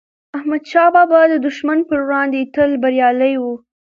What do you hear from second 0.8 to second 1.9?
بابا د دښمن